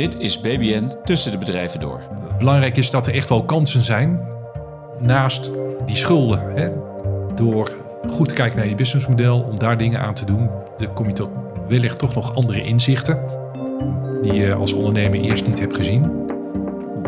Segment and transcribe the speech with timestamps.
[0.00, 2.00] Dit is BBN Tussen de Bedrijven Door.
[2.38, 4.20] Belangrijk is dat er echt wel kansen zijn
[4.98, 5.50] naast
[5.86, 6.42] die schulden.
[6.54, 6.70] Hè?
[7.34, 7.70] Door
[8.08, 11.12] goed te kijken naar je businessmodel, om daar dingen aan te doen, dan kom je
[11.12, 11.30] tot
[11.68, 13.18] wellicht toch nog andere inzichten
[14.22, 16.02] die je als ondernemer eerst niet hebt gezien.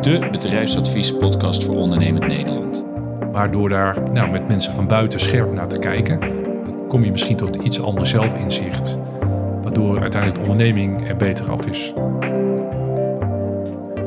[0.00, 2.86] De bedrijfsadviespodcast voor ondernemend Nederland.
[3.32, 6.18] Maar door daar nou, met mensen van buiten scherp naar te kijken,
[6.88, 8.96] kom je misschien tot iets ander zelfinzicht.
[9.62, 11.92] Waardoor uiteindelijk de onderneming er beter af is.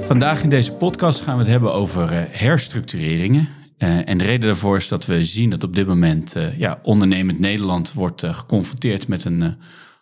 [0.06, 3.48] Vandaag in deze podcast gaan we het hebben over uh, herstructureringen.
[3.78, 6.80] Uh, en de reden daarvoor is dat we zien dat op dit moment uh, ja,
[6.84, 9.58] ondernemend Nederland wordt geconfronteerd met een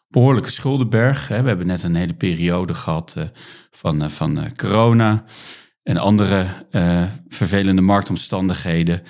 [0.07, 1.27] behoorlijke schuldenberg.
[1.27, 3.17] We hebben net een hele periode gehad
[3.71, 5.23] van, van corona
[5.83, 6.45] en andere
[7.27, 9.01] vervelende marktomstandigheden.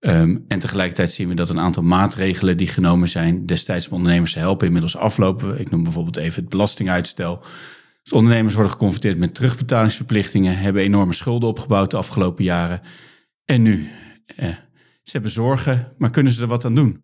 [0.00, 4.32] Um, en tegelijkertijd zien we dat een aantal maatregelen die genomen zijn destijds om ondernemers
[4.32, 5.60] te helpen inmiddels aflopen.
[5.60, 7.44] Ik noem bijvoorbeeld even het belastinguitstel.
[8.02, 12.80] Dus ondernemers worden geconfronteerd met terugbetalingsverplichtingen, hebben enorme schulden opgebouwd de afgelopen jaren.
[13.44, 13.90] En nu?
[14.36, 14.48] Eh,
[15.02, 17.02] ze hebben zorgen, maar kunnen ze er wat aan doen?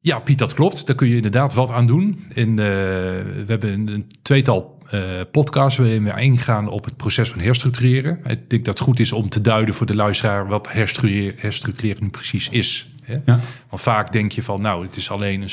[0.00, 0.86] Ja, Piet, dat klopt.
[0.86, 2.24] Daar kun je inderdaad wat aan doen.
[2.28, 7.40] In, uh, we hebben een, tweetal uh, podcasts waarin we ingaan op het proces van
[7.40, 8.20] herstructureren.
[8.26, 12.02] Ik denk dat het goed is om te duiden voor de luisteraar wat herstructureren, herstructureren
[12.02, 12.94] nu precies is.
[13.04, 13.16] Hè?
[13.24, 13.40] Ja.
[13.68, 15.50] Want vaak denk je van, nou, het is alleen een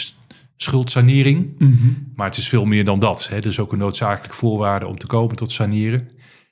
[0.61, 1.55] schuldsanering.
[1.57, 3.27] Mm Maar het is veel meer dan dat.
[3.27, 3.35] Hè.
[3.35, 6.09] Er is ook een noodzakelijke voorwaarde om te komen tot saneren.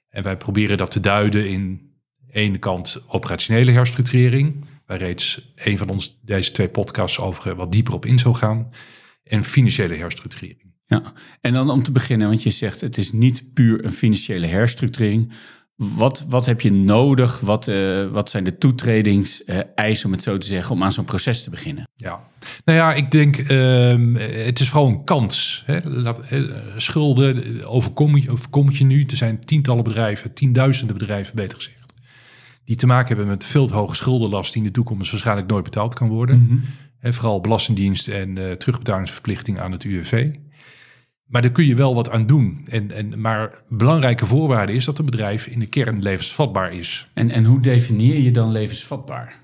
[0.09, 1.91] En wij proberen dat te duiden in
[2.29, 4.65] ene kant operationele herstructurering.
[4.85, 8.69] Waar reeds een van ons deze twee podcasts over wat dieper op in zou gaan.
[9.23, 10.73] En financiële herstructurering.
[10.85, 14.45] Ja, en dan om te beginnen, want je zegt het is niet puur een financiële
[14.45, 15.33] herstructurering.
[15.77, 17.39] Wat, wat heb je nodig?
[17.39, 21.43] Wat, uh, wat zijn de toetredingseisen, om het zo te zeggen, om aan zo'n proces
[21.43, 21.87] te beginnen?
[21.95, 22.23] Ja,
[22.65, 23.45] nou ja, ik denk uh,
[24.45, 25.63] het is vooral een kans.
[25.65, 25.79] Hè?
[26.77, 29.03] schulden overkom je, overkom je nu.
[29.03, 31.93] Er zijn tientallen bedrijven, tienduizenden bedrijven, beter gezegd.
[32.65, 35.63] Die te maken hebben met veel te hoge schuldenlast die in de toekomst waarschijnlijk nooit
[35.63, 36.39] betaald kan worden.
[36.39, 36.47] Mm
[37.01, 37.13] -hmm.
[37.13, 40.29] vooral belastingdienst en uh, terugbetalingsverplichting aan het UWV.
[41.27, 42.65] Maar daar kun je wel wat aan doen.
[42.69, 47.07] En, en, maar belangrijke voorwaarde is dat een bedrijf in de kern levensvatbaar is.
[47.13, 49.39] En, en hoe definieer je dan levensvatbaar?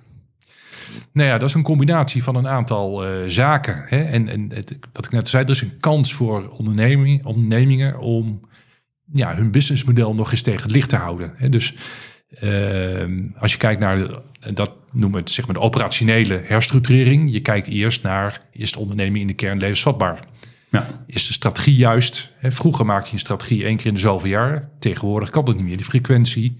[1.13, 3.83] Nou ja, dat is een combinatie van een aantal uh, zaken.
[3.87, 4.01] Hè?
[4.01, 8.41] En, en het, wat ik net zei, er is een kans voor onderneming, ondernemingen om
[9.13, 11.33] ja, hun businessmodel nog eens tegen het licht te houden.
[11.35, 11.49] Hè?
[11.49, 11.75] Dus
[12.43, 12.49] uh,
[13.37, 14.21] als je kijkt naar, de,
[14.53, 17.31] dat noemen we het zeg maar de operationele herstructurering.
[17.31, 20.19] Je kijkt eerst naar, is de onderneming in de kern levensvatbaar?
[20.73, 21.03] Ja.
[21.05, 22.33] Is de strategie juist?
[22.37, 24.69] Hè, vroeger maakte je een strategie één keer in de zoveel jaar.
[24.79, 25.77] Tegenwoordig kan dat niet meer.
[25.77, 26.57] Die frequentie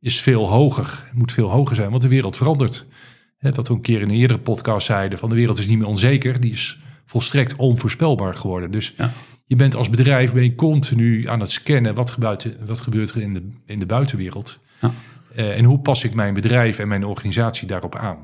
[0.00, 1.04] is veel hoger.
[1.04, 2.86] Het moet veel hoger zijn, want de wereld verandert.
[3.38, 5.78] Hè, wat we een keer in een eerdere podcast zeiden: van de wereld is niet
[5.78, 6.40] meer onzeker.
[6.40, 8.70] Die is volstrekt onvoorspelbaar geworden.
[8.70, 9.12] Dus ja.
[9.46, 11.94] je bent als bedrijf ben je continu aan het scannen.
[11.94, 14.58] Wat gebeurt, wat gebeurt er in de, in de buitenwereld?
[14.80, 14.90] Ja.
[15.36, 18.18] Uh, en hoe pas ik mijn bedrijf en mijn organisatie daarop aan?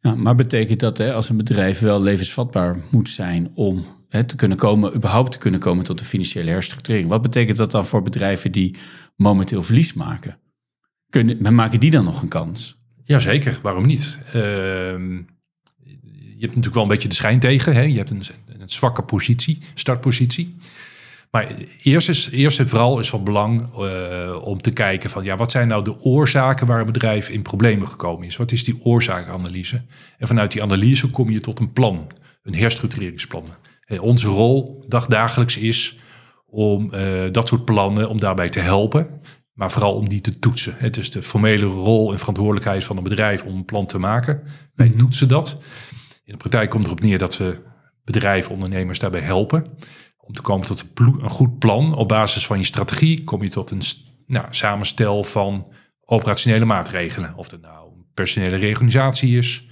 [0.00, 4.36] Ja, maar betekent dat hè, als een bedrijf wel levensvatbaar moet zijn om hè, te
[4.36, 7.08] kunnen komen, überhaupt te kunnen komen tot een financiële herstructurering.
[7.10, 8.76] Wat betekent dat dan voor bedrijven die
[9.16, 10.38] momenteel verlies maken?
[11.10, 12.78] Kunnen, maken die dan nog een kans?
[13.04, 14.18] Jazeker, waarom niet?
[14.26, 14.42] Uh,
[16.36, 17.74] je hebt natuurlijk wel een beetje de schijn tegen.
[17.74, 17.82] Hè?
[17.82, 20.56] Je hebt een, een zwakke positie, startpositie.
[21.30, 25.36] Maar eerst, is, eerst en vooral is van belang uh, om te kijken van ja,
[25.36, 28.36] wat zijn nou de oorzaken waar een bedrijf in problemen gekomen is?
[28.36, 29.82] Wat is die oorzakenanalyse?
[30.18, 32.06] En vanuit die analyse kom je tot een plan,
[32.42, 33.44] een herstructureringsplan.
[33.86, 35.98] Eh, onze rol dagdagelijks is
[36.46, 37.00] om uh,
[37.32, 39.20] dat soort plannen, om daarbij te helpen.
[39.52, 40.74] Maar vooral om die te toetsen.
[40.76, 44.42] Het is de formele rol en verantwoordelijkheid van een bedrijf om een plan te maken.
[44.74, 45.58] Wij mm toetsen dat.
[46.24, 47.62] In de praktijk komt erop neer dat we
[48.04, 49.64] bedrijven, ondernemers daarbij helpen.
[50.16, 51.94] Om te komen tot een goed plan.
[51.94, 53.82] Op basis van je strategie kom je tot een
[54.26, 55.72] nou, samenstel van
[56.04, 57.34] operationele maatregelen.
[57.36, 59.66] Of het nou een personele reorganisatie is,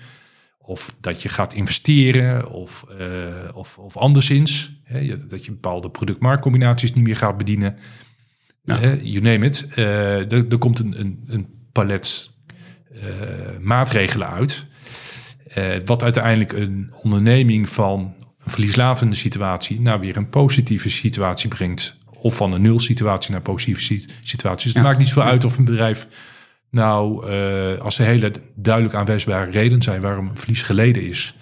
[0.66, 4.72] of dat je gaat investeren of, uh, of, of anderszins.
[4.82, 7.78] Hè, dat je bepaalde product-marktcombinaties niet meer gaat bedienen.
[8.64, 8.82] Ja.
[8.82, 9.66] Uh, you name it.
[9.76, 12.32] Uh, er, er, komt een, een, een palet
[13.61, 14.64] maatregelen uit.
[15.84, 18.14] wat uiteindelijk een onderneming van
[18.44, 21.99] een verlieslatende situatie naar weer een positieve situatie brengt.
[22.19, 24.64] Of van een nul situatie naar een positieve situatie.
[24.64, 26.06] Dus het maakt niet zoveel uit of een bedrijf
[26.75, 31.35] nou, uh, als er hele duidelijk aanwijsbare redenen zijn waarom een verlies geleden is.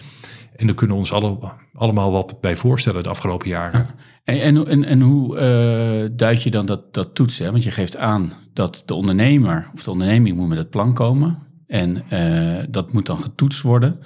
[0.56, 1.38] En daar kunnen we ons alle,
[1.74, 3.86] allemaal wat bij voorstellen de afgelopen jaren.
[4.24, 7.50] En, en, en, en, hoe uh, duid je dan dat, dat toetsen?
[7.50, 11.38] Want je geeft aan dat de ondernemer of de onderneming moet met het plan komen.
[11.66, 14.00] En uh, dat moet dan getoetst worden.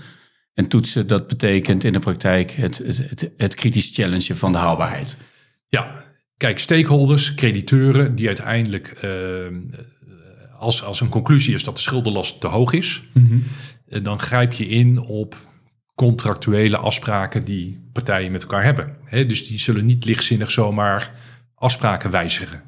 [0.55, 4.58] En toetsen, dat betekent in de praktijk het, het, het, het kritisch challengen van de
[4.58, 5.19] haalbaarheid.
[5.69, 6.06] Ja,
[6.37, 9.11] Kijk, stakeholders, crediteuren, die uiteindelijk, eh,
[10.58, 13.03] als, als een conclusie is dat de schuldenlast te hoog is,
[13.88, 15.37] eh, dan grijp je in op
[15.94, 18.97] contractuele afspraken die partijen met elkaar hebben.
[19.05, 21.12] Hè, dus die zullen niet lichtzinnig zomaar
[21.55, 22.62] afspraken wijzigen.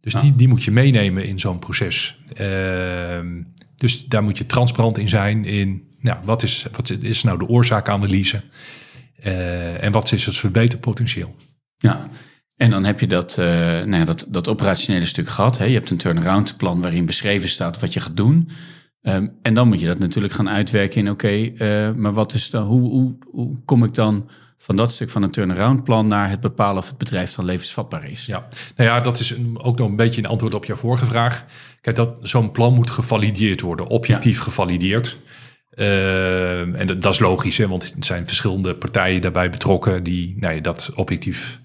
[0.00, 2.20] Dus die, die moet je meenemen in zo'n proces.
[2.34, 3.42] Ehm,
[3.76, 7.48] dus daar moet je transparant in zijn in nou, wat, is, wat is nou de
[7.48, 8.42] oorzaakanalyse
[9.24, 11.36] uh, en wat is het verbeterpotentieel.
[11.76, 12.08] Ja,
[12.62, 15.58] en dan heb je dat, uh, nou ja, dat, dat operationele stuk gehad.
[15.58, 15.64] Hè?
[15.64, 18.48] Je hebt een turnaround plan waarin beschreven staat wat je gaat doen.
[19.02, 22.34] Um, en dan moet je dat natuurlijk gaan uitwerken in oké, okay, uh, maar wat
[22.34, 24.28] is dan, hoe, hoe, hoe kom ik dan
[24.58, 28.10] van dat stuk van een turnaround plan naar het bepalen of het bedrijf dan levensvatbaar
[28.10, 28.26] is.
[28.26, 31.04] Ja, nou ja, dat is een, ook nog een beetje een antwoord op jouw vorige
[31.04, 31.44] vraag.
[31.80, 35.18] Kijk, dat zo'n plan moet gevalideerd worden, objectief gevalideerd.
[35.74, 40.36] Uh, en dat, dat, is logisch, hè, want er zijn verschillende partijen daarbij betrokken die
[40.38, 41.60] nou ja, dat objectief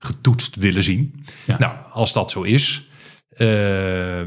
[0.00, 1.24] getoetst willen zien.
[1.46, 1.58] Ja.
[1.58, 2.88] Nou, als dat zo is,
[3.36, 4.22] uh,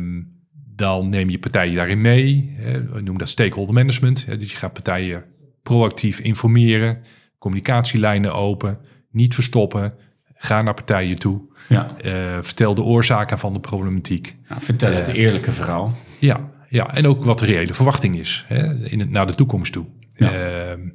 [0.75, 2.56] dan neem je partijen daarin mee.
[2.64, 4.40] We noemen dat stakeholder management.
[4.40, 5.24] Dus je gaat partijen
[5.64, 7.02] proactief informeren
[7.38, 8.80] communicatielijnen open,
[9.12, 9.94] niet verstoppen,
[10.36, 11.96] ga naar partijen toe, ja.
[12.06, 12.12] Uh,
[12.42, 14.36] vertel de oorzaken van de problematiek.
[14.50, 15.98] Ja, vertel het uh, eerlijke verhaal.
[16.20, 19.74] Ja, ja, en ook wat de reële verwachting is hè, in het, naar de toekomst
[19.74, 19.86] toe.
[20.16, 20.31] Ja.
[20.31, 20.90] Uh,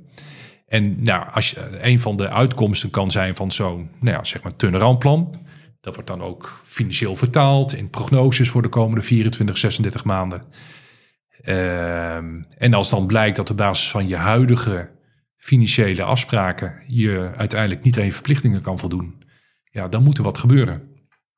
[0.68, 4.42] en nou, als je, een van de uitkomsten kan zijn van zo'n nou ja, zeg
[4.42, 5.34] maar turnaroundplan.
[5.80, 10.42] Dat wordt dan ook financieel vertaald in prognoses voor de komende 24, 36 maanden.
[12.58, 14.90] en als dan blijkt dat op basis van je huidige
[15.36, 19.22] financiële afspraken je uiteindelijk niet aan je verplichtingen kan voldoen,
[19.70, 20.82] ja, dan moet er wat gebeuren.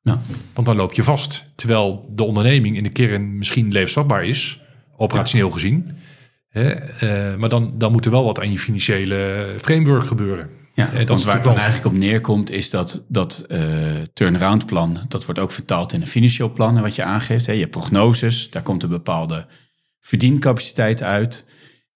[0.03, 0.21] Ja.
[0.55, 1.45] Want dan loop je vast.
[1.55, 4.63] Terwijl de onderneming in de kern misschien levensvatbaar is,
[4.97, 5.53] operationeel ja.
[5.53, 5.97] gezien.
[6.51, 6.75] Hè,
[7.33, 10.51] uh, maar dan, dan moet er wel wat aan je financiële framework gebeuren.
[10.75, 13.61] Ja, dat want waar het dan eigenlijk op neerkomt is dat dat uh,
[14.15, 17.47] turnaround plan, dat wordt ook vertaald in een financieel plan wat je aangeeft.
[17.47, 17.53] Hè.
[17.53, 19.47] Je hebt prognoses, daar komt een bepaalde
[20.01, 21.45] verdiencapaciteit uit.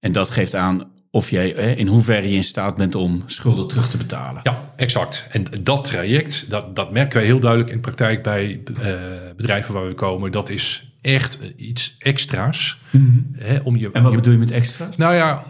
[0.01, 3.89] En dat geeft aan of jij in hoeverre je in staat bent om schulden terug
[3.89, 4.41] te betalen.
[4.45, 5.27] Ja, exact.
[5.31, 8.93] En dat traject, dat, dat merken wij heel duidelijk in praktijk bij uh,
[9.37, 10.33] bedrijven waar we komen.
[10.33, 12.79] Dat is echt iets extra's.
[12.91, 13.43] Mm -hmm.
[13.45, 14.97] hè, om je, en wat je, bedoel je met extra's?
[14.97, 15.45] Nou ja,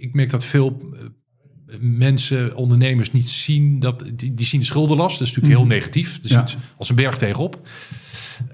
[0.00, 5.18] ik merk dat veel eh, mensen, ondernemers niet zien dat die, die zien de schuldenlast.
[5.18, 5.70] Dat is natuurlijk mm -hmm.
[5.70, 6.20] heel negatief.
[6.20, 6.46] Dus ja.
[6.76, 7.68] als een berg tegenop.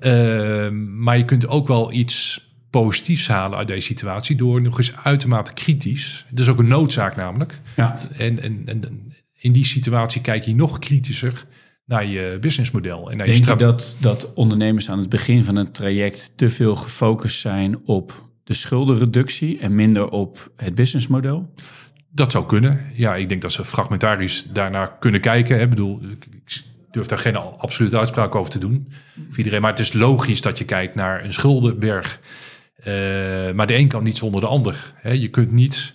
[0.02, 4.96] Uh, maar je kunt ook wel iets positiefs halen uit deze situatie door nog eens
[4.96, 6.24] uitermate kritisch.
[6.30, 7.60] Dat is ook een noodzaak namelijk.
[7.76, 8.00] Ja.
[8.18, 11.46] En, en, en in die situatie kijk je nog kritischer
[11.86, 13.10] naar je businessmodel.
[13.10, 16.50] En naar Denk je, je dat, dat ondernemers aan het begin van een traject te
[16.50, 21.52] veel gefocust zijn op de schuldenreductie en minder op het businessmodel?
[22.10, 22.86] Dat zou kunnen.
[22.94, 25.60] Ja, ik denk dat ze fragmentarisch daarnaar kunnen kijken.
[25.60, 28.88] Ik bedoel, ik durf daar geen absolute uitspraak over te doen.
[29.28, 29.60] Voor iedereen.
[29.60, 32.20] Maar het is logisch dat je kijkt naar een schuldenberg
[32.86, 34.92] uh, maar de een kan niet zonder de ander.
[34.94, 35.10] Hè.
[35.10, 35.94] Je kunt niet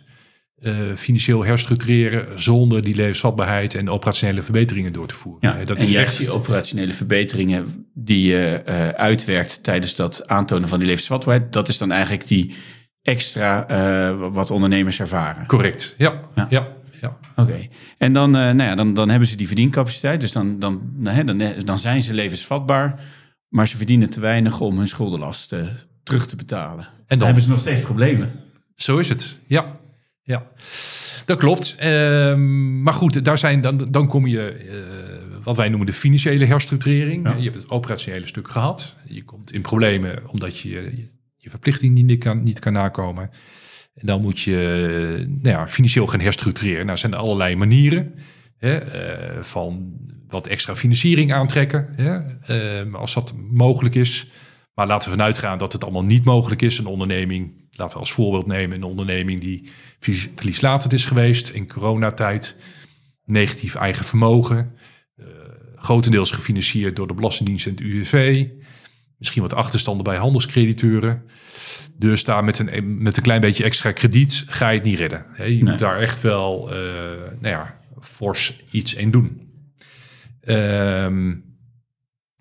[0.62, 5.58] uh, financieel herstructureren zonder die levensvatbaarheid en operationele verbeteringen door te voeren.
[5.58, 6.18] Ja, dat en is juist echt...
[6.18, 11.78] die operationele verbeteringen die je uh, uitwerkt tijdens dat aantonen van die levensvatbaarheid, dat is
[11.78, 12.54] dan eigenlijk die
[13.02, 13.66] extra
[14.16, 15.46] wat ondernemers ervaren.
[15.46, 16.22] Correct, ja.
[16.36, 16.48] ja.
[16.50, 16.68] ja.
[17.02, 17.18] ja.
[17.36, 17.68] Oké,
[17.98, 21.80] en dan, nou ja, dan, dan hebben ze die verdiencapaciteit, dus dan, dan, dan, dan
[21.80, 23.00] zijn ze levensvatbaar,
[23.48, 25.70] maar ze verdienen te weinig om hun schuldenlast te
[26.04, 26.88] terug te betalen.
[27.08, 28.32] En dan, hebben ze nog steeds problemen.
[28.76, 29.80] Zo is het, ja.
[30.22, 30.48] Ja.
[31.26, 31.76] Dat klopt.
[31.84, 32.36] Uh,
[32.84, 37.28] maar goed, daar zijn, dan, dan kom je uh, wat wij noemen de financiële herstructurering.
[37.28, 37.36] Ja.
[37.36, 38.96] Je hebt het operationele stuk gehad.
[39.08, 43.30] Je komt in problemen omdat je je, je verplichting niet kan, niet kan nakomen.
[43.94, 46.86] En dan moet je nou ja, financieel gaan herstructureren.
[46.86, 48.14] Nou, zijn er allerlei manieren.
[48.58, 48.86] Hè,
[49.38, 49.94] uh, van
[50.28, 51.88] wat extra financiering aantrekken.
[51.96, 54.32] Hè, ehm, als dat mogelijk is.
[54.74, 56.78] Maar laten we vanuit gaan dat het allemaal niet mogelijk is.
[56.78, 59.70] Een onderneming, laten we als voorbeeld nemen, een onderneming die
[60.36, 62.56] verlieslatend is geweest in coronatijd.
[63.26, 64.76] Negatief eigen vermogen.
[65.18, 65.28] Uh,
[65.76, 68.48] grotendeels gefinancierd door de Belastingdienst en het UWV.
[69.18, 71.24] Misschien wat achterstanden bij handelscrediteuren.
[71.98, 75.26] Dus daar met een, met een klein beetje extra krediet ga je het niet redden.
[75.38, 75.64] je nee.
[75.64, 76.76] moet daar echt wel uh,
[77.40, 79.50] nou ja, fors iets in doen.
[80.42, 81.32] Ehm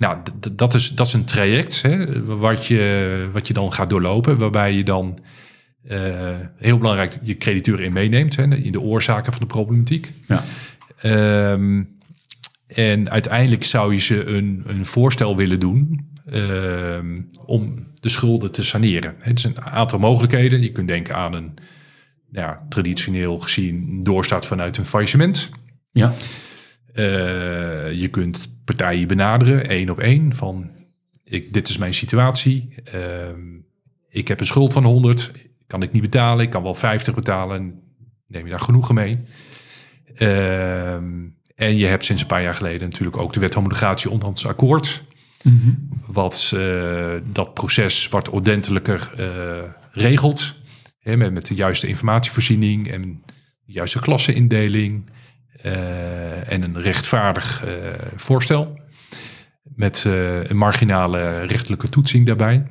[0.01, 0.19] nou,
[0.53, 4.75] dat is, dat is een traject hè, wat, je, wat je dan gaat doorlopen, waarbij
[4.75, 5.19] je dan
[5.91, 5.99] uh,
[6.57, 10.13] heel belangrijk je crediteuren in meeneemt, hè, in de oorzaken van de problematiek.
[10.27, 10.45] Ja.
[11.53, 11.99] Um,
[12.67, 18.63] en uiteindelijk zou je ze een, een voorstel willen doen um, om de schulden te
[18.63, 19.15] saneren.
[19.19, 20.63] Het zijn een aantal mogelijkheden.
[20.63, 21.55] Je kunt denken aan een
[22.33, 25.51] ja, traditioneel gezien doorstaat vanuit een faillissement.
[25.93, 26.15] Ja.
[27.93, 30.71] Je kunt partijen benaderen, één op één, van
[31.25, 32.75] ik, dit is mijn situatie.
[32.85, 33.41] Ehm,
[34.09, 35.31] ik heb een schuld van 100,
[35.67, 36.45] kan ik niet betalen.
[36.45, 37.81] Ik kan wel 50 betalen,
[38.27, 39.19] neem je daar genoegen mee.
[40.15, 45.03] Ehm, en je hebt sinds een paar jaar geleden natuurlijk ook de wet homologatie onderhandsakkoord.
[45.43, 49.27] Mm Wat uh, dat proces wat ordentelijker uh,
[49.91, 50.55] regelt.
[50.99, 53.23] Hè, met, met, de juiste informatievoorziening en
[53.65, 55.11] de juiste klassenindeling.
[55.67, 57.65] Uh, en een rechtvaardig
[58.17, 58.79] voorstel.
[59.63, 60.05] Met
[60.47, 62.67] een marginale rechtelijke toetsing daarbij.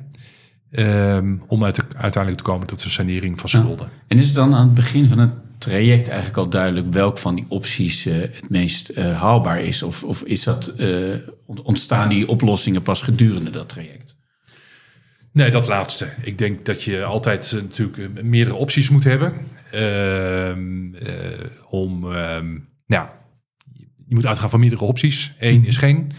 [0.72, 3.86] Um, om uit, uiteindelijk te komen tot een sanering van schulden.
[3.86, 4.02] Ja.
[4.08, 7.34] En is het dan aan het begin van het traject eigenlijk al duidelijk welk van
[7.34, 9.82] die opties uh, het meest uh, haalbaar is?
[9.82, 11.16] Of, of is dat, uh,
[11.46, 14.18] ontstaan die oplossingen pas gedurende dat traject?
[15.32, 16.08] Nee, dat laatste.
[16.22, 19.32] Ik denk dat je altijd natuurlijk meerdere opties moet hebben.
[19.70, 20.94] Ehm,
[21.68, 23.18] om, um, ja,
[24.06, 25.32] je moet uitgaan van meerdere opties.
[25.38, 26.12] Eén is geen.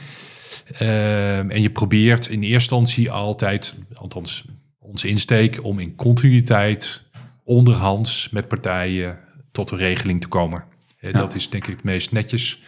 [0.78, 4.46] Ehm, en je probeert in eerste instantie altijd, althans
[4.80, 7.04] onze insteek, om in continuïteit
[7.44, 9.20] onderhands met partijen
[9.52, 10.64] tot een regeling te komen.
[11.12, 12.62] Dat is denk ik het meest netjes.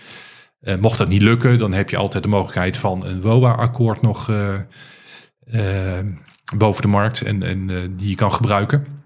[0.61, 4.29] Uh, mocht dat niet lukken, dan heb je altijd de mogelijkheid van een WOA-akkoord nog
[4.29, 4.55] uh,
[5.45, 5.99] uh,
[6.55, 9.02] boven de markt en, en die je kan gebruiken.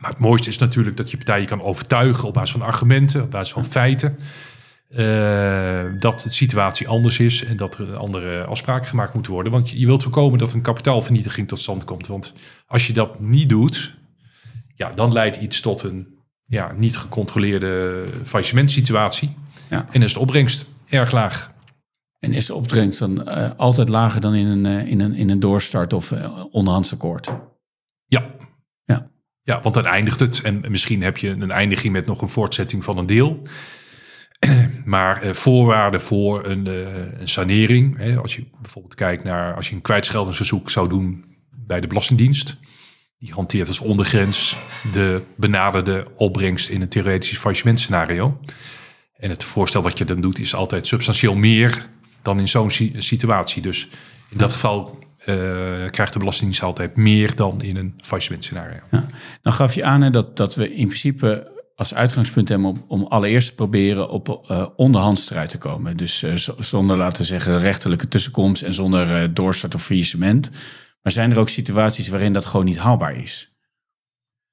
[0.00, 3.30] Maar het mooiste is natuurlijk dat je partijen kan overtuigen op basis van argumenten, op
[3.30, 4.18] basis van feiten.
[6.00, 9.52] dat de situatie anders is en dat er andere afspraken gemaakt moeten worden.
[9.52, 12.06] Want je wilt voorkomen dat een kapitaalvernietiging tot stand komt.
[12.06, 12.32] Want
[12.66, 13.96] als je dat niet doet,
[14.74, 19.34] ja, dan leidt iets tot een ja, niet gecontroleerde faillissementsituatie.
[19.70, 19.86] Ja.
[19.90, 21.52] En is de opbrengst erg laag.
[22.18, 25.30] En is de opbrengst dan uh, altijd lager dan in een, uh, in een, in
[25.30, 26.12] een doorstart of
[26.50, 27.32] onderhandsakkoord?
[28.06, 28.30] Ja.
[29.48, 29.60] Ja.
[29.62, 30.40] Want dan eindigt het.
[30.40, 33.42] En misschien heb je een eindiging met nog een voortzetting van een deel.
[34.84, 36.66] Maar voorwaarden voor een,
[37.20, 41.80] een sanering, hè, als je bijvoorbeeld kijkt naar als je een kwijtscheldingsverzoek zou doen bij
[41.80, 42.56] de Belastingdienst,
[43.18, 44.56] die hanteert als ondergrens
[44.92, 48.40] de benaderde opbrengst in een theoretisch faillissementscenario.
[49.16, 51.88] En het voorstel wat je dan doet is altijd substantieel meer
[52.22, 53.62] dan in zo'n situatie.
[53.62, 53.88] Dus
[54.30, 54.98] in dat geval
[55.28, 55.34] uh,
[55.90, 58.80] krijgt de Belastingdienst altijd meer dan in een faillissementscenario.
[58.90, 59.06] Ja.
[59.42, 63.04] Dan gaf je aan hè, dat, dat we in principe als uitgangspunt hebben om, om
[63.04, 65.96] allereerst te proberen op uh, onderhands eruit te komen.
[65.96, 70.50] Dus uh, zonder, laten we zeggen, rechterlijke tussenkomst en zonder doorstart of faillissement.
[71.02, 73.52] Maar zijn er ook situaties waarin dat gewoon niet haalbaar is?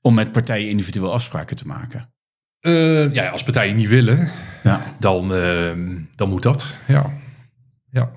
[0.02, 2.14] Om met partijen individueel afspraken te maken?
[2.62, 4.30] Uh, ja, als partijen niet willen,
[4.64, 4.96] ja.
[5.00, 5.72] dan, uh,
[6.12, 6.74] dan moet dat.
[6.88, 7.14] Ja.
[7.92, 8.12] ja.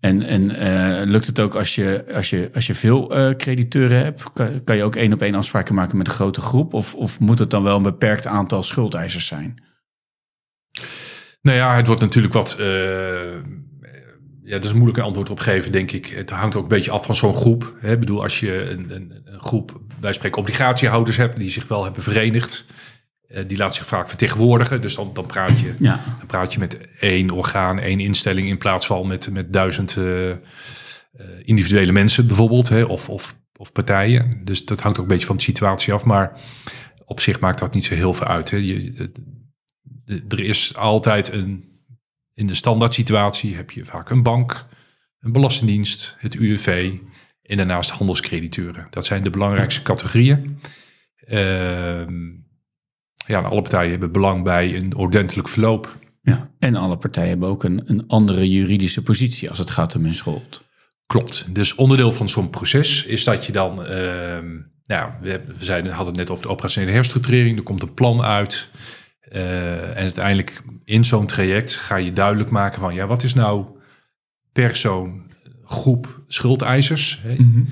[0.00, 4.22] En, en uh, lukt het ook als je, als je, als je veel crediteuren hebt?
[4.64, 6.74] Kan, je ook één op één afspraken maken met een grote groep?
[6.74, 9.62] Of, of moet het dan wel een beperkt aantal schuldeisers zijn?
[11.42, 12.56] Nou ja, het wordt natuurlijk wat
[14.46, 16.06] ja, dat is moeilijk een antwoord op geven, denk ik.
[16.06, 17.74] Het hangt ook een beetje af van zo'n groep.
[17.82, 21.84] Ik bedoel, als je een, een, een, groep, wij spreken obligatiehouders hebt, die zich wel
[21.84, 22.64] hebben verenigd,
[23.46, 24.80] die laat zich vaak vertegenwoordigen.
[24.80, 26.00] Dus dan, dan, praat je, ja.
[26.18, 30.30] dan praat je met één orgaan, één instelling, in plaats van met, met duizend uh,
[31.44, 34.40] individuele mensen bijvoorbeeld, hè, of, of, of partijen.
[34.44, 36.04] Dus dat hangt ook een beetje van de situatie af.
[36.04, 36.40] Maar
[37.04, 38.50] op zich maakt dat niet zo heel veel uit.
[38.50, 38.56] Hè.
[38.56, 39.10] Je,
[40.28, 41.76] er is altijd een
[42.36, 44.66] in de standaard situatie heb je vaak een bank,
[45.20, 46.92] een belastingdienst, het UWV
[47.42, 48.86] en daarnaast handelscrediteuren.
[48.90, 50.60] Dat zijn de belangrijkste categorieën.
[51.28, 52.06] Uh,
[53.26, 55.96] ja, alle partijen hebben belang bij een ordentelijk verloop.
[56.22, 60.02] Ja, en alle partijen hebben ook een, een andere juridische positie als het gaat om
[60.02, 60.64] hun schuld.
[61.06, 61.54] Klopt.
[61.54, 63.88] Dus onderdeel van zo'n proces is dat je dan, uh,
[64.86, 67.56] nou, we, zijn, hadden het net over de operationele herstructurering.
[67.56, 68.68] Er komt een plan uit.
[69.32, 73.66] Uh, en uiteindelijk in zo'n traject ga je duidelijk maken van ja, wat is nou
[74.52, 75.22] per zo'n
[75.64, 77.20] groep schuldeisers?
[77.24, 77.66] Mm -hmm.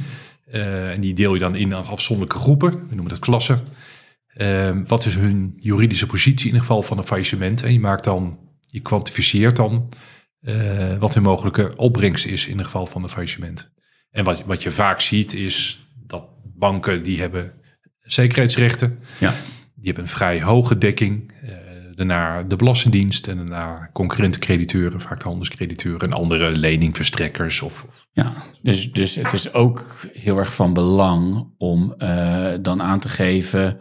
[0.54, 3.61] uh, en die deel je dan in afzonderlijke groepen, we noemen dat klassen.
[4.37, 7.62] Uh, wat is hun juridische positie in het geval van een faillissement?
[7.62, 9.88] En je maakt dan, je kwantificeert dan
[10.41, 13.71] uh, wat hun mogelijke opbrengst is in het geval van een faillissement.
[14.11, 17.53] En wat, wat je vaak ziet is dat banken die hebben
[17.99, 18.99] zekerheidsrechten.
[19.19, 19.35] Ja.
[19.75, 21.33] Die hebben een vrij hoge dekking.
[21.45, 21.50] Uh,
[21.95, 27.62] daarna de Belastingdienst en daarna concurrente crediteuren, vaak de handelscrediteuren en andere leningverstrekkers.
[27.62, 32.83] Of, of, Ja, dus, dus het is ook heel erg van belang om uh, dan
[32.83, 33.81] aan te geven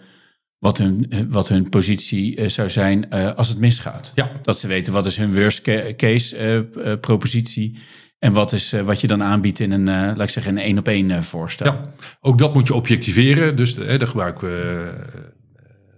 [0.64, 4.12] wat hun, wat hun positie uh, zou zijn uh, als het misgaat.
[4.16, 4.32] Ja.
[4.42, 5.62] Dat ze weten wat is hun worst
[5.96, 6.68] case
[7.02, 7.78] propositie
[8.20, 10.88] en wat is wat je dan aanbiedt in een, laat ik zeggen, een één op
[10.88, 11.66] één voorstel.
[11.66, 11.82] Ja,
[12.22, 13.56] ook dat moet je objectiveren.
[13.56, 14.94] Dus daar gebruiken we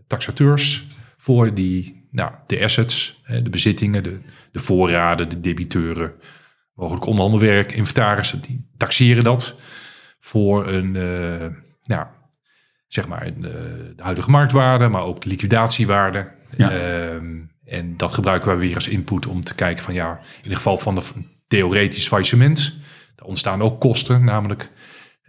[0.08, 4.18] taxateurs voor die nou, de assets, hè, de bezittingen, de,
[4.52, 6.14] de voorraden, de debiteuren,
[6.74, 9.56] mogelijk onderhandelwerk, inventaris, die taxeren dat
[10.20, 11.46] voor een, uh,
[11.84, 12.08] nou,
[12.96, 13.34] zeg maar, uh,
[13.96, 16.32] de huidige marktwaarde, maar ook de liquidatiewaarde.
[16.58, 16.72] Ja.
[16.72, 20.58] Ehm, en dat gebruiken wij weer als input om te kijken van ja, in ieder
[20.58, 21.02] geval van de
[21.48, 22.78] theoretisch faillissement.
[23.16, 24.72] Er ontstaan ook kosten, namelijk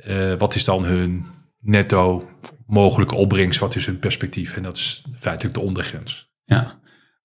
[0.08, 1.26] uh, wat is dan hun
[1.60, 2.28] netto
[2.66, 4.56] mogelijke opbrengst, wat is hun perspectief?
[4.56, 6.32] En dat is feitelijk de ondergrens.
[6.44, 6.78] Ja,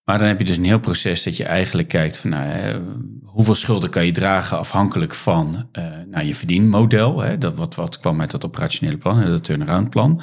[0.03, 2.81] maar dan heb je dus een heel proces dat je eigenlijk kijkt van nou,
[3.23, 7.19] hoeveel schulden kan je dragen afhankelijk van uh, nou, je verdienmodel.
[7.19, 10.21] Hè, dat wat, wat kwam uit dat operationele plan, dat turnaround plan.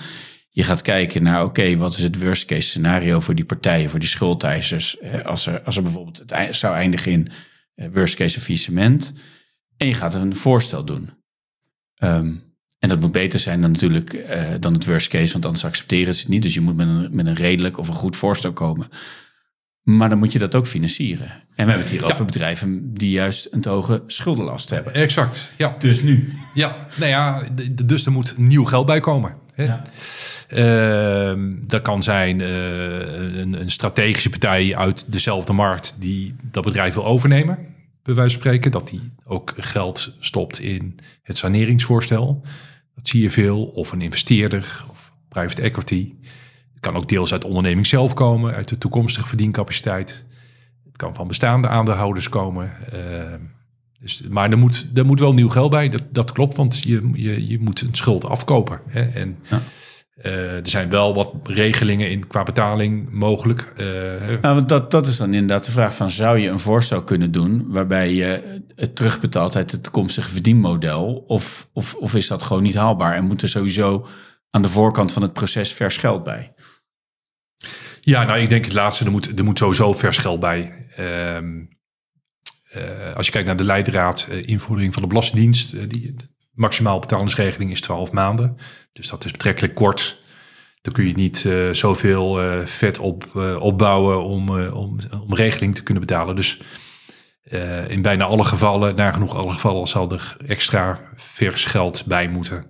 [0.51, 3.99] Je gaat kijken naar, oké, wat is het worst case scenario voor die partijen, voor
[3.99, 7.29] die schuldeisers, als er, als er bijvoorbeeld het zou eindigen in
[7.77, 9.15] uh, worst case faillissement.
[9.77, 11.11] En je gaat een voorstel doen.
[12.03, 12.47] Um,
[12.79, 16.15] en dat moet beter zijn dan natuurlijk uh, dan het worst case, want anders accepteren
[16.15, 16.43] ze het niet.
[16.43, 18.89] Dus je moet met een, met een redelijk of een goed voorstel komen.
[19.89, 21.27] Maar dan moet je dat ook financieren.
[21.27, 24.95] En we hebben het hier over bedrijven die juist een te hoge schuldenlast hebben.
[24.95, 25.75] Exact, ja.
[25.79, 26.33] Dus nu?
[26.55, 27.43] Ja, nou ja,
[27.85, 29.35] dus er moet nieuw geld bij komen.
[29.55, 29.65] Hè?
[29.65, 29.83] Ja.
[30.49, 36.95] Uh, dat kan zijn uh, een, een, strategische partij uit dezelfde markt die dat bedrijf
[36.95, 37.57] wil overnemen,
[38.03, 38.71] bij wijze van spreken.
[38.71, 42.43] Dat die ook geld stopt in het saneringsvoorstel.
[42.95, 43.65] Dat zie je veel.
[43.65, 46.13] Of een investeerder of private equity.
[46.79, 50.25] Het kan ook deels uit de onderneming zelf komen, uit de toekomstige verdiencapaciteit.
[50.85, 52.73] Het kan van bestaande aandeelhouders komen.
[52.95, 53.01] Uh,
[54.01, 57.11] dus, maar er moet, er moet wel nieuw geld bij, dat, dat klopt, want je,
[57.15, 58.81] je, je moet een schuld afkopen.
[58.87, 59.03] Hè?
[59.03, 59.61] En ja.
[60.25, 63.73] uh, er zijn wel wat regelingen in qua betaling mogelijk.
[63.77, 67.31] Uh, nou, dat, dat is dan inderdaad de vraag van, zou je een voorstel kunnen
[67.33, 71.25] doen waarbij je het terugbetaalt uit het toekomstige verdienmodel?
[71.27, 74.07] Of, of, of is dat gewoon niet haalbaar en moet er sowieso
[74.51, 76.53] aan de voorkant van het proces vers geld bij?
[78.09, 79.05] Ja, nou, ik denk het laatste.
[79.05, 80.87] Er moet, er moet sowieso vers geld bij.
[80.99, 86.17] Uh, uh, als je kijkt naar de leidraad, uh, invoering van de Belastingdienst, uh, die
[86.53, 88.57] maximaal betalingsregeling is 12 maanden.
[88.93, 90.23] Dus dat is betrekkelijk kort.
[90.81, 96.37] Dan kun je niet zoveel vet op, opbouwen om, om, om regeling te kunnen betalen.
[96.37, 96.61] Dus
[97.89, 102.67] in bijna alle gevallen, nagenoeg alle gevallen, zal er extra vers geld bij moeten.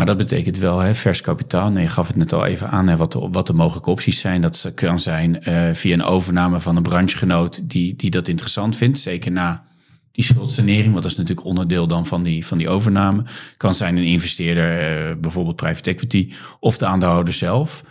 [0.00, 1.70] Maar dat betekent wel hè, vers kapitaal.
[1.70, 4.20] Nee, je gaf het net al even aan hè, wat, de, wat de mogelijke opties
[4.20, 4.42] zijn.
[4.42, 8.98] Dat kan zijn uh, via een overname van een branchegenoot die, die dat interessant vindt.
[8.98, 9.64] Zeker na
[10.12, 13.24] die schuldsanering, want dat is natuurlijk onderdeel dan van die, van die overname.
[13.56, 17.84] Kan zijn een investeerder, uh, bijvoorbeeld private equity, of de aandeelhouder zelf.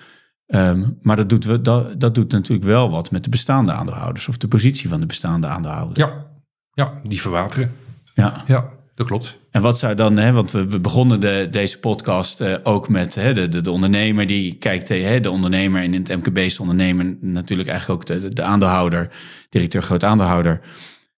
[0.47, 4.27] Um, maar dat doet, we, dat, dat doet natuurlijk wel wat met de bestaande aandeelhouders
[4.27, 5.97] of de positie van de bestaande aandeelhouder.
[5.97, 6.25] Ja,
[6.73, 7.75] ja die verwateren.
[8.13, 8.43] Ja.
[8.47, 9.38] ja dat klopt.
[9.51, 13.33] En wat zou dan, hè, want we, begonnen de, deze podcast uh, ook met hè,
[13.33, 17.69] de, de, de, ondernemer die kijkt tegen de ondernemer in het MKB de ondernemer natuurlijk
[17.69, 19.09] eigenlijk ook de, de aandeelhouder,
[19.49, 20.61] directeur groot aandeelhouder.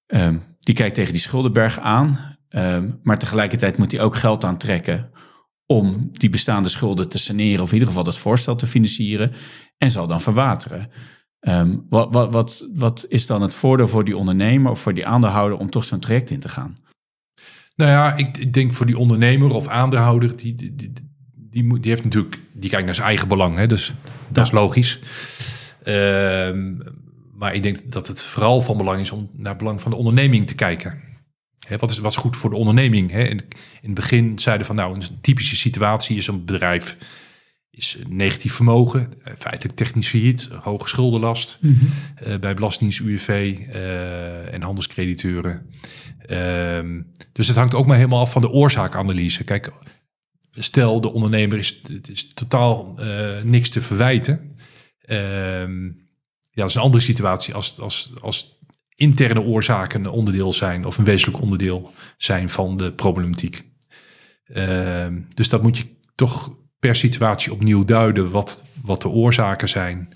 [0.07, 5.09] Um, die kijkt tegen die schuldenberg aan, um, maar tegelijkertijd moet hij ook geld aantrekken
[5.65, 9.31] om die bestaande schulden te saneren of in ieder geval dat voorstel te financieren
[9.77, 10.89] en zal dan verwateren.
[11.89, 15.57] Wat, wat, wat, wat is dan het voordeel voor die ondernemer of voor die aandeelhouder
[15.57, 16.77] om toch zo'n traject in te gaan?
[17.81, 20.93] Nou ja, ik, ik, denk voor die ondernemer of aandeelhouder, die, die, die,
[21.35, 23.57] die, moet, die heeft natuurlijk, die kijkt naar zijn eigen belang.
[23.57, 23.93] Hè, dus
[24.27, 24.99] dat is logisch.
[25.83, 26.49] Uh,
[27.33, 29.97] maar ik denk dat het vooral van belang is om naar het belang van de
[29.97, 31.01] onderneming te kijken.
[31.67, 33.11] Hè, wat, is, wat is goed voor de onderneming?
[33.11, 33.23] Hè?
[33.23, 33.39] In,
[33.81, 36.97] in het begin zeiden van nou, een typische situatie is een bedrijf
[37.71, 41.89] is negatief vermogen, feitelijk technisch failliet, hoge schuldenlast mm -hmm.
[42.27, 45.65] uh, bij Belastingdienst, UWV uh, en handelscrediteuren.
[46.31, 49.43] Uh, dus het hangt ook maar helemaal af van de oorzaakanalyse.
[49.43, 49.71] Kijk,
[50.51, 54.55] stel de ondernemer is, het is totaal uh, niks te verwijten.
[55.01, 55.85] Ehm,
[56.51, 58.59] ja, dat is een andere situatie als, als, als
[58.95, 63.63] interne oorzaken een onderdeel zijn of een wezenlijk onderdeel zijn van de problematiek.
[64.43, 70.09] Ehm, dus dat moet je toch per situatie opnieuw duiden wat, wat de oorzaken zijn.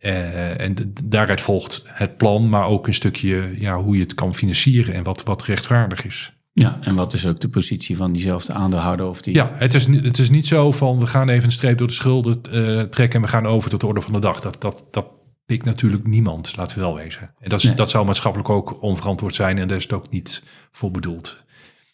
[0.00, 4.34] Uh, en daaruit volgt het plan, maar ook een stukje ja, hoe je het kan
[4.34, 6.32] financieren en wat, wat rechtvaardig is.
[6.52, 9.06] Ja, en wat is ook de positie van diezelfde aandeelhouder?
[9.06, 9.34] Of die...
[9.34, 11.92] Ja, het is, het is niet zo van we gaan even een streep door de
[11.92, 14.40] schulden uh, trekken en we gaan over tot de orde van de dag.
[14.40, 15.06] Dat, dat, dat
[15.46, 17.34] pikt natuurlijk niemand, laten we wel wezen.
[17.38, 17.74] En dat, is, nee.
[17.74, 21.44] dat zou maatschappelijk ook onverantwoord zijn en daar is het ook niet voor bedoeld.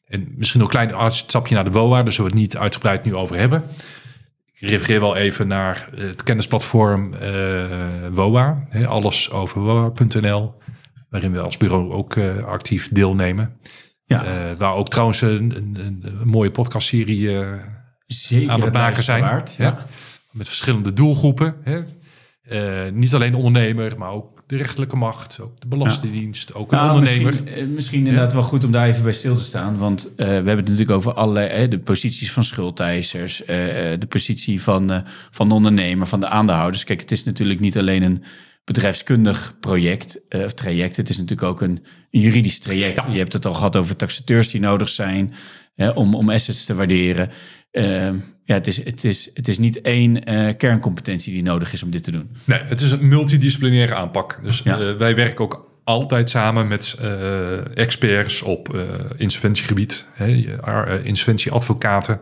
[0.07, 3.15] En misschien nog een klein stapje naar de WOA, zullen we het niet uitgebreid nu
[3.15, 3.65] over hebben.
[4.59, 10.55] Ik refereer wel even naar het kennisplatform uh, WOA, hè, alles over WOA.nl,
[11.09, 13.57] waarin we als bureau ook uh, actief deelnemen.
[14.05, 14.25] Ja.
[14.25, 17.37] Uh, waar ook trouwens een, een, een mooie podcastserie
[18.49, 19.23] aan het maken zijn.
[19.23, 19.87] Waard, ja.
[20.31, 21.55] Met verschillende doelgroepen.
[21.63, 21.83] Hè.
[22.91, 26.95] niet alleen de ondernemer, maar ook de rechterlijke macht, ook de Belastingdienst, ook een Nou,
[26.95, 27.25] ondernemer.
[27.25, 29.77] Misschien, eh, misschien inderdaad wel goed om daar even bij stil te staan.
[29.77, 33.57] Want eh, we hebben het natuurlijk over allerlei de posities van schuldeisers, eh,
[33.99, 36.85] de positie van, van de ondernemer, van de aandeelhouders.
[36.85, 38.23] Kijk, het is natuurlijk niet alleen een
[38.65, 40.97] bedrijfskundig project of traject.
[40.97, 43.07] Het is natuurlijk ook een, een juridisch traject.
[43.11, 45.35] Je hebt het al gehad over taxateurs die nodig zijn
[45.75, 47.31] hè, om, om assets te waarderen.
[47.71, 48.11] Eh,
[48.47, 51.91] ja, het is, het, is, het is niet één eh, kerncompetentie die nodig is om
[51.91, 52.31] dit te doen.
[52.45, 54.39] Nee, het is een multidisciplinaire aanpak.
[54.43, 54.79] Dus Ja.
[54.81, 58.79] eh, wij werken ook altijd samen met eh, experts op
[59.17, 60.27] insolventiegebied, hè,
[61.03, 62.21] insolventieadvocaten.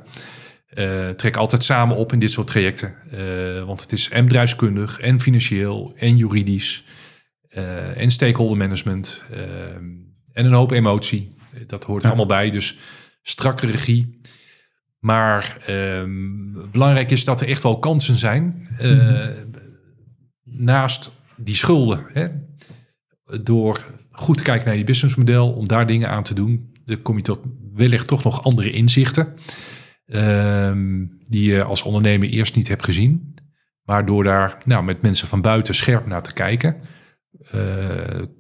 [0.68, 2.94] Eh trek altijd samen op in dit soort trajecten.
[3.66, 6.84] Want het is en bedrijfskundig, en financieel, en juridisch,
[7.94, 9.22] en stakeholder management,
[10.32, 11.34] en een hoop emotie.
[11.66, 12.08] Dat hoort Ja.
[12.08, 12.50] allemaal bij.
[12.50, 12.76] Dus
[13.22, 14.20] strakke regie.
[15.04, 18.68] Maar ehm, belangrijk is dat er echt wel kansen zijn.
[18.78, 19.28] eh,
[20.44, 22.06] Naast die schulden.
[22.12, 22.28] Hè,
[23.42, 27.16] door goed te kijken naar je businessmodel, om daar dingen aan te doen, dan kom
[27.16, 27.38] je tot
[27.74, 29.34] wellicht toch nog andere inzichten.
[30.06, 33.34] ehm, die je als ondernemer eerst niet hebt gezien.
[33.82, 36.76] Maar door daar nou, met mensen van buiten scherp naar te kijken,
[37.50, 37.60] eh,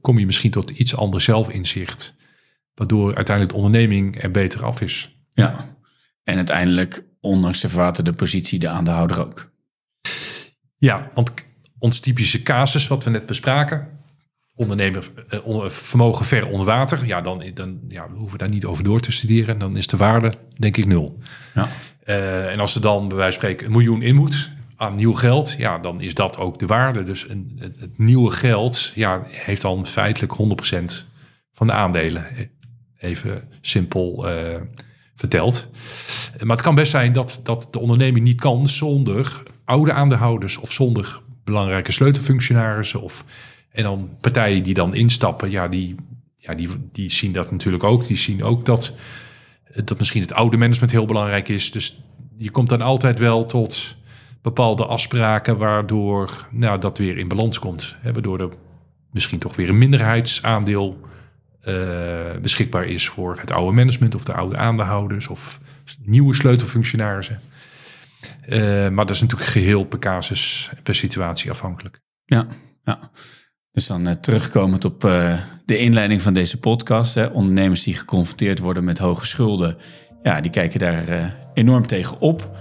[0.00, 2.14] kom je misschien tot iets ander zelfinzicht.
[2.74, 5.18] Waardoor uiteindelijk de onderneming er beter af is.
[5.30, 5.76] Ja.
[6.24, 9.50] En uiteindelijk, ondanks de verwaterde positie, de aandeelhouder ook.
[10.76, 11.32] Ja, want
[11.78, 13.88] ons typische casus wat we net bespraken,
[14.54, 18.84] ondernemer eh, vermogen ver onder water, ja, dan, dan ja, we hoeven daar niet over
[18.84, 19.58] door te studeren.
[19.58, 21.18] Dan is de waarde denk ik nul.
[21.54, 21.68] Ja.
[22.04, 25.14] Eh, en als er dan bij wijze van spreken een miljoen in moet aan nieuw
[25.14, 27.02] geld, ja, dan is dat ook de waarde.
[27.02, 30.32] Dus een, het, het nieuwe geld ja, heeft dan feitelijk
[30.82, 30.84] 100%
[31.52, 32.26] van de aandelen.
[32.98, 34.60] Even simpel eh,
[35.14, 35.68] verteld.
[36.42, 40.72] Maar het kan best zijn dat, dat de onderneming niet kan zonder oude aandeelhouders of
[40.72, 43.00] zonder belangrijke sleutelfunctionarissen.
[43.00, 43.24] Of,
[43.70, 45.94] en dan partijen die dan instappen, ja, die,
[46.36, 48.06] ja, die, die zien dat natuurlijk ook.
[48.06, 48.94] Die zien ook dat,
[49.84, 51.70] dat misschien het oude management heel belangrijk is.
[51.70, 52.00] Dus
[52.38, 53.96] je komt dan altijd wel tot
[54.42, 57.96] bepaalde afspraken waardoor nou, dat weer in balans komt.
[58.00, 58.50] Hè, waardoor er
[59.10, 60.98] misschien toch weer een minderheidsaandeel
[62.42, 65.60] beschikbaar is voor het oude management of de oude aandeelhouders of
[66.02, 67.40] nieuwe sleutelfunctionarissen.
[68.40, 72.00] Eh, maar dat is natuurlijk geheel per casus, per situatie afhankelijk.
[72.24, 72.46] Ja,
[72.82, 73.10] ja.
[73.72, 77.14] Dus dan eh, terugkomend op eh, de inleiding van deze podcast.
[77.14, 79.76] Hè, ondernemers die geconfronteerd worden met hoge schulden.
[80.22, 81.24] Ja, die kijken daar eh,
[81.54, 82.56] enorm tegen op.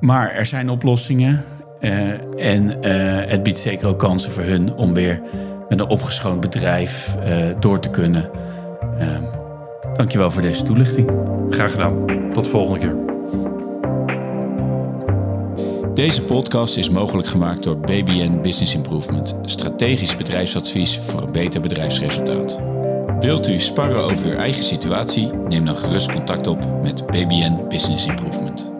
[0.00, 1.44] Maar er zijn oplossingen.
[1.80, 5.20] eh, en eh, het biedt zeker ook kansen voor hun om weer
[5.68, 8.30] met een opgeschoond bedrijf eh, door te kunnen.
[8.98, 9.36] Ehm
[9.96, 11.10] dankjewel voor deze toelichting.
[11.50, 12.06] Graag gedaan.
[12.28, 12.94] Tot de volgende keer.
[15.94, 22.60] Deze podcast is mogelijk gemaakt door BBN Business Improvement, strategisch bedrijfsadvies voor een beter bedrijfsresultaat.
[23.20, 25.32] Wilt u sparren over uw eigen situatie?
[25.48, 28.75] Neem dan gerust contact op met BBN Business Improvement.